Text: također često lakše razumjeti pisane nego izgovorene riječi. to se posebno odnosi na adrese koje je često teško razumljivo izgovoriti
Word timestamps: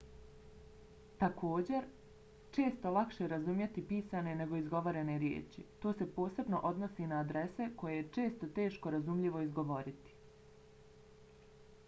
također 1.17 1.83
često 2.55 2.93
lakše 2.95 3.25
razumjeti 3.33 3.83
pisane 3.87 4.31
nego 4.39 4.57
izgovorene 4.61 5.17
riječi. 5.25 5.65
to 5.85 5.93
se 5.99 6.07
posebno 6.15 6.61
odnosi 6.71 7.07
na 7.11 7.19
adrese 7.25 7.67
koje 7.83 7.97
je 8.01 8.07
često 8.17 8.49
teško 8.57 8.95
razumljivo 8.97 9.41
izgovoriti 9.49 10.17